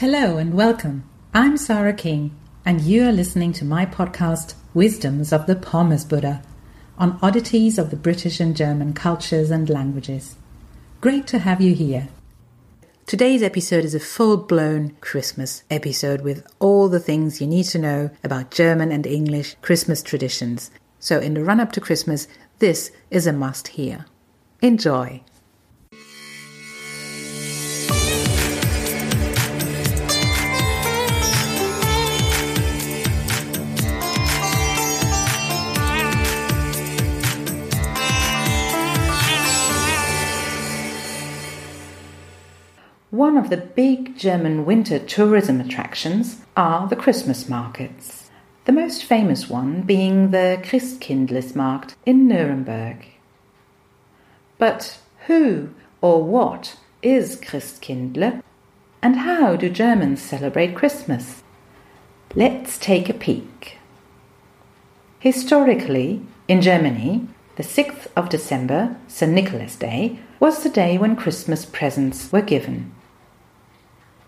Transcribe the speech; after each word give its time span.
Hello 0.00 0.38
and 0.38 0.54
welcome. 0.54 1.04
I'm 1.34 1.58
Sarah 1.58 1.92
King, 1.92 2.34
and 2.64 2.80
you 2.80 3.06
are 3.06 3.12
listening 3.12 3.52
to 3.52 3.66
my 3.66 3.84
podcast, 3.84 4.54
Wisdoms 4.72 5.30
of 5.30 5.46
the 5.46 5.54
Pommes 5.54 6.06
Buddha, 6.06 6.42
on 6.96 7.18
oddities 7.20 7.76
of 7.76 7.90
the 7.90 7.98
British 7.98 8.40
and 8.40 8.56
German 8.56 8.94
cultures 8.94 9.50
and 9.50 9.68
languages. 9.68 10.36
Great 11.02 11.26
to 11.26 11.40
have 11.40 11.60
you 11.60 11.74
here. 11.74 12.08
Today's 13.04 13.42
episode 13.42 13.84
is 13.84 13.94
a 13.94 14.00
full 14.00 14.38
blown 14.38 14.96
Christmas 15.02 15.64
episode 15.70 16.22
with 16.22 16.46
all 16.60 16.88
the 16.88 16.98
things 16.98 17.42
you 17.42 17.46
need 17.46 17.64
to 17.64 17.78
know 17.78 18.08
about 18.24 18.50
German 18.50 18.90
and 18.92 19.06
English 19.06 19.56
Christmas 19.60 20.02
traditions. 20.02 20.70
So, 20.98 21.18
in 21.18 21.34
the 21.34 21.44
run 21.44 21.60
up 21.60 21.72
to 21.72 21.80
Christmas, 21.82 22.26
this 22.58 22.90
is 23.10 23.26
a 23.26 23.34
must 23.34 23.68
hear. 23.68 24.06
Enjoy! 24.62 25.20
One 43.20 43.36
of 43.36 43.50
the 43.50 43.58
big 43.58 44.16
German 44.16 44.64
winter 44.64 44.98
tourism 44.98 45.60
attractions 45.60 46.40
are 46.56 46.88
the 46.88 46.96
Christmas 46.96 47.50
markets. 47.50 48.30
The 48.64 48.72
most 48.72 49.04
famous 49.04 49.46
one 49.46 49.82
being 49.82 50.30
the 50.30 50.58
Christkindlesmarkt 50.62 51.96
in 52.06 52.26
Nuremberg. 52.26 53.04
But 54.56 55.00
who 55.26 55.68
or 56.00 56.24
what 56.24 56.78
is 57.02 57.36
Christkindle 57.36 58.42
and 59.02 59.16
how 59.16 59.54
do 59.54 59.68
Germans 59.68 60.22
celebrate 60.22 60.74
Christmas? 60.74 61.42
Let's 62.34 62.78
take 62.78 63.10
a 63.10 63.12
peek. 63.12 63.76
Historically, 65.18 66.22
in 66.48 66.62
Germany, 66.62 67.28
the 67.56 67.64
6th 67.64 68.06
of 68.16 68.30
December, 68.30 68.96
St. 69.08 69.30
Nicholas 69.30 69.76
Day, 69.76 70.20
was 70.38 70.62
the 70.62 70.70
day 70.70 70.96
when 70.96 71.16
Christmas 71.16 71.66
presents 71.66 72.32
were 72.32 72.40
given. 72.40 72.94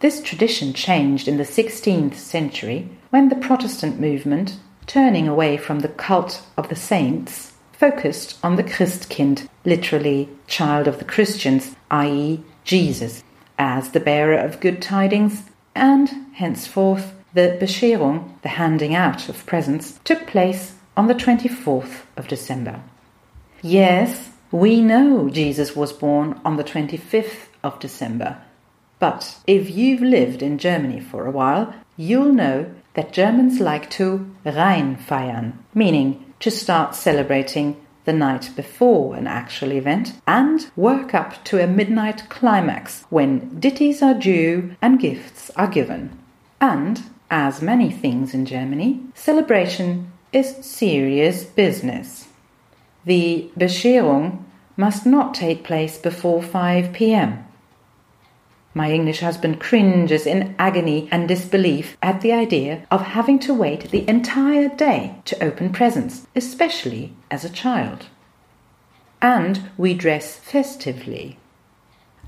This 0.00 0.20
tradition 0.20 0.74
changed 0.74 1.26
in 1.26 1.38
the 1.38 1.44
16th 1.44 2.14
century 2.16 2.88
when 3.10 3.30
the 3.30 3.36
Protestant 3.36 3.98
movement, 3.98 4.58
turning 4.86 5.26
away 5.26 5.56
from 5.56 5.80
the 5.80 5.88
cult 5.88 6.42
of 6.56 6.68
the 6.68 6.76
saints, 6.76 7.54
focused 7.72 8.38
on 8.42 8.56
the 8.56 8.64
Christkind, 8.64 9.48
literally 9.64 10.28
child 10.46 10.86
of 10.86 10.98
the 10.98 11.04
Christians, 11.04 11.74
i.e., 11.90 12.42
Jesus, 12.62 13.24
as 13.58 13.90
the 13.90 14.00
bearer 14.00 14.36
of 14.36 14.60
good 14.60 14.82
tidings, 14.82 15.44
and 15.74 16.08
henceforth 16.34 17.14
the 17.32 17.56
Bescherung, 17.60 18.40
the 18.42 18.48
handing 18.50 18.94
out 18.94 19.28
of 19.28 19.46
presents, 19.46 19.98
took 20.04 20.26
place 20.26 20.74
on 20.96 21.06
the 21.06 21.14
24th 21.14 22.02
of 22.16 22.28
December. 22.28 22.82
Yes, 23.62 24.30
we 24.50 24.80
know 24.80 25.28
Jesus 25.28 25.74
was 25.74 25.92
born 25.92 26.40
on 26.44 26.56
the 26.56 26.64
25th 26.64 27.48
of 27.62 27.78
December, 27.78 28.38
but 28.98 29.36
if 29.46 29.70
you've 29.70 30.02
lived 30.02 30.42
in 30.42 30.58
Germany 30.58 31.00
for 31.00 31.26
a 31.26 31.30
while, 31.30 31.74
you'll 31.96 32.32
know 32.32 32.74
that 32.94 33.12
Germans 33.12 33.60
like 33.60 33.90
to 33.90 34.34
reinfeiern, 34.44 35.52
meaning 35.74 36.34
to 36.40 36.50
start 36.50 36.94
celebrating 36.94 37.76
the 38.06 38.12
night 38.12 38.50
before 38.56 39.16
an 39.16 39.26
actual 39.26 39.72
event 39.72 40.14
and 40.26 40.70
work 40.76 41.12
up 41.12 41.44
to 41.44 41.62
a 41.62 41.66
midnight 41.66 42.28
climax 42.30 43.04
when 43.10 43.60
ditties 43.60 44.00
are 44.00 44.14
due 44.14 44.74
and 44.80 45.00
gifts 45.00 45.50
are 45.56 45.66
given. 45.66 46.18
And, 46.60 47.02
as 47.30 47.60
many 47.60 47.90
things 47.90 48.32
in 48.32 48.46
Germany, 48.46 49.00
celebration 49.14 50.12
is 50.32 50.56
serious 50.64 51.44
business. 51.44 52.28
The 53.04 53.50
Bescherung 53.58 54.44
must 54.76 55.04
not 55.04 55.34
take 55.34 55.64
place 55.64 55.98
before 55.98 56.42
5 56.42 56.92
pm. 56.92 57.45
My 58.76 58.92
English 58.92 59.20
husband 59.20 59.58
cringes 59.58 60.26
in 60.26 60.54
agony 60.58 61.08
and 61.10 61.26
disbelief 61.26 61.96
at 62.02 62.20
the 62.20 62.34
idea 62.34 62.86
of 62.90 63.00
having 63.00 63.38
to 63.38 63.54
wait 63.54 63.90
the 63.90 64.06
entire 64.06 64.68
day 64.68 65.14
to 65.24 65.42
open 65.42 65.72
presents, 65.72 66.26
especially 66.36 67.14
as 67.30 67.42
a 67.42 67.48
child. 67.48 68.04
And 69.22 69.70
we 69.78 69.94
dress 69.94 70.36
festively. 70.36 71.38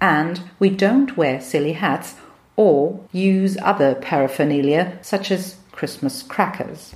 And 0.00 0.40
we 0.58 0.70
don't 0.70 1.18
wear 1.18 1.38
silly 1.42 1.74
hats 1.74 2.14
or 2.56 3.06
use 3.12 3.58
other 3.60 3.94
paraphernalia 3.94 5.00
such 5.02 5.30
as 5.30 5.56
Christmas 5.70 6.22
crackers. 6.22 6.94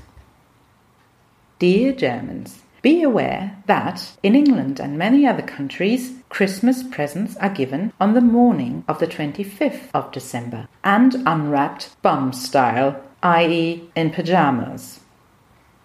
Dear 1.59 1.93
Germans, 1.93 2.63
be 2.83 3.01
aware 3.05 3.63
that 3.67 4.11
in 4.25 4.35
England 4.35 4.81
and 4.81 4.99
many 4.99 5.25
other 5.25 5.43
countries, 5.43 6.15
Christmas 6.29 6.83
presents 6.83 7.37
are 7.37 7.49
given 7.49 7.93
on 8.01 8.15
the 8.15 8.21
morning 8.21 8.85
of 8.89 8.99
the 8.99 9.07
25th 9.07 9.89
of 9.95 10.11
December 10.11 10.69
and 10.83 11.15
unwrapped 11.25 11.95
bum 12.03 12.33
style, 12.33 13.01
i.e., 13.23 13.89
in 13.95 14.11
pyjamas. 14.11 14.99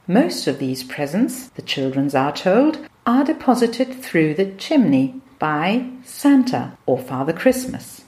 Most 0.08 0.48
of 0.48 0.58
these 0.58 0.84
presents, 0.84 1.50
the 1.50 1.62
children 1.62 2.14
are 2.16 2.32
told, 2.32 2.80
are 3.06 3.24
deposited 3.24 3.94
through 3.94 4.34
the 4.34 4.52
chimney 4.56 5.22
by 5.38 5.88
Santa 6.04 6.78
or 6.88 6.98
Father 6.98 7.34
Christmas. 7.34 8.06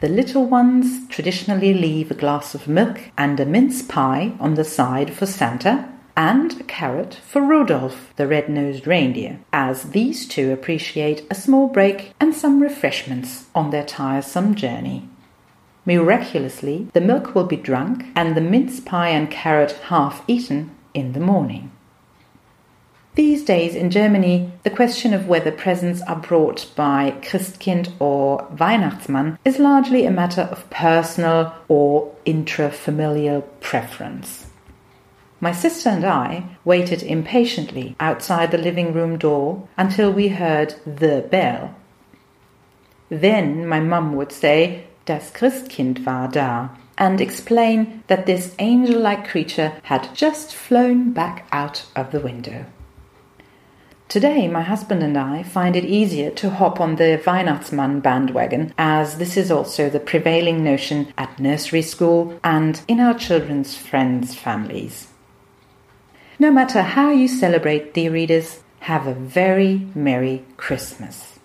The 0.00 0.08
little 0.10 0.44
ones 0.44 1.08
traditionally 1.08 1.72
leave 1.72 2.10
a 2.10 2.14
glass 2.14 2.54
of 2.54 2.68
milk 2.68 3.00
and 3.16 3.40
a 3.40 3.46
mince 3.46 3.80
pie 3.80 4.34
on 4.38 4.56
the 4.56 4.64
side 4.64 5.14
for 5.14 5.24
Santa 5.24 5.90
and 6.16 6.60
a 6.60 6.64
carrot 6.64 7.14
for 7.14 7.42
Rudolph, 7.42 8.12
the 8.16 8.26
red 8.26 8.48
nosed 8.48 8.86
reindeer, 8.86 9.40
as 9.52 9.90
these 9.90 10.26
two 10.26 10.52
appreciate 10.52 11.26
a 11.30 11.34
small 11.34 11.68
break 11.68 12.14
and 12.18 12.34
some 12.34 12.62
refreshments 12.62 13.46
on 13.54 13.70
their 13.70 13.84
tiresome 13.84 14.54
journey. 14.54 15.08
Miraculously, 15.84 16.88
the 16.94 17.00
milk 17.00 17.34
will 17.34 17.44
be 17.44 17.56
drunk 17.56 18.06
and 18.16 18.36
the 18.36 18.40
mince 18.40 18.80
pie 18.80 19.10
and 19.10 19.30
carrot 19.30 19.72
half 19.84 20.24
eaten 20.26 20.70
in 20.94 21.12
the 21.12 21.20
morning. 21.20 21.70
These 23.14 23.44
days 23.44 23.74
in 23.74 23.90
Germany, 23.90 24.52
the 24.62 24.70
question 24.70 25.14
of 25.14 25.26
whether 25.26 25.50
presents 25.50 26.02
are 26.02 26.16
brought 26.16 26.70
by 26.76 27.14
Christkind 27.22 27.92
or 27.98 28.46
Weihnachtsmann 28.58 29.38
is 29.42 29.58
largely 29.58 30.04
a 30.04 30.10
matter 30.10 30.42
of 30.42 30.68
personal 30.68 31.54
or 31.66 32.14
intrafamilial 32.26 33.44
preference. 33.60 34.45
My 35.38 35.52
sister 35.52 35.90
and 35.90 36.04
I 36.04 36.56
waited 36.64 37.02
impatiently 37.02 37.94
outside 38.00 38.50
the 38.50 38.58
living 38.58 38.94
room 38.94 39.18
door 39.18 39.68
until 39.76 40.10
we 40.10 40.28
heard 40.28 40.74
the 40.86 41.26
bell. 41.30 41.74
Then 43.10 43.66
my 43.66 43.80
mum 43.80 44.16
would 44.16 44.32
say, 44.32 44.86
Das 45.04 45.30
Christkind 45.30 46.04
war 46.06 46.28
da, 46.28 46.70
and 46.96 47.20
explain 47.20 48.02
that 48.06 48.24
this 48.24 48.54
angel 48.58 48.98
like 48.98 49.28
creature 49.28 49.74
had 49.82 50.14
just 50.14 50.54
flown 50.54 51.12
back 51.12 51.46
out 51.52 51.84
of 51.94 52.12
the 52.12 52.20
window. 52.20 52.64
Today, 54.08 54.48
my 54.48 54.62
husband 54.62 55.02
and 55.02 55.18
I 55.18 55.42
find 55.42 55.76
it 55.76 55.84
easier 55.84 56.30
to 56.30 56.48
hop 56.48 56.80
on 56.80 56.96
the 56.96 57.20
Weihnachtsmann 57.26 58.00
bandwagon, 58.00 58.72
as 58.78 59.18
this 59.18 59.36
is 59.36 59.50
also 59.50 59.90
the 59.90 60.00
prevailing 60.00 60.64
notion 60.64 61.12
at 61.18 61.38
nursery 61.38 61.82
school 61.82 62.38
and 62.42 62.80
in 62.88 63.00
our 63.00 63.14
children's 63.14 63.76
friends' 63.76 64.34
families. 64.34 65.08
No 66.38 66.50
matter 66.50 66.82
how 66.82 67.10
you 67.10 67.28
celebrate, 67.28 67.94
dear 67.94 68.12
readers, 68.12 68.60
have 68.80 69.06
a 69.06 69.14
very 69.14 69.88
Merry 69.94 70.44
Christmas. 70.58 71.38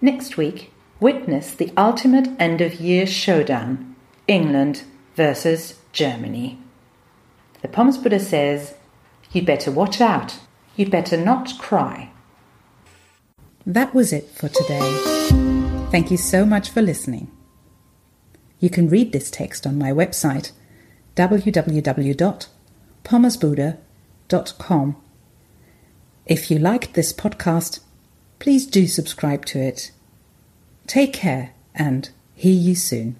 Next 0.00 0.36
week, 0.36 0.72
witness 0.98 1.54
the 1.54 1.72
ultimate 1.76 2.28
end 2.40 2.60
of 2.60 2.80
year 2.80 3.06
showdown 3.06 3.94
England 4.26 4.82
versus 5.14 5.78
Germany. 5.92 6.58
The 7.62 7.68
Pommes 7.68 7.96
Buddha 7.96 8.18
says, 8.18 8.74
You'd 9.30 9.46
better 9.46 9.70
watch 9.70 10.00
out. 10.00 10.40
You'd 10.74 10.90
better 10.90 11.16
not 11.16 11.56
cry. 11.60 12.10
That 13.64 13.94
was 13.94 14.12
it 14.12 14.28
for 14.28 14.48
today. 14.48 14.80
Thank 15.92 16.10
you 16.10 16.16
so 16.16 16.44
much 16.44 16.68
for 16.68 16.82
listening. 16.82 17.30
You 18.58 18.70
can 18.70 18.88
read 18.88 19.12
this 19.12 19.30
text 19.30 19.68
on 19.68 19.78
my 19.78 19.92
website 19.92 20.50
www.pommesbuddha.com 21.14 23.83
com. 24.58 24.96
If 26.26 26.50
you 26.50 26.58
liked 26.58 26.94
this 26.94 27.12
podcast, 27.12 27.80
please 28.38 28.66
do 28.66 28.86
subscribe 28.86 29.44
to 29.46 29.58
it. 29.58 29.90
Take 30.86 31.12
care 31.12 31.52
and 31.74 32.08
hear 32.34 32.54
you 32.54 32.74
soon. 32.74 33.16